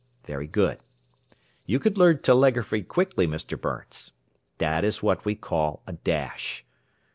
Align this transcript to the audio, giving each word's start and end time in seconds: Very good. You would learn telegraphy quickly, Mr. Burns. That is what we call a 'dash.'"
Very 0.25 0.47
good. 0.47 0.79
You 1.67 1.77
would 1.79 1.95
learn 1.95 2.23
telegraphy 2.23 2.81
quickly, 2.81 3.27
Mr. 3.27 3.55
Burns. 3.55 4.13
That 4.57 4.83
is 4.83 5.03
what 5.03 5.25
we 5.25 5.35
call 5.35 5.83
a 5.85 5.93
'dash.'" 5.93 6.65